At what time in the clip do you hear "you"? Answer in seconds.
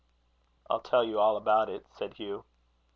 1.03-1.19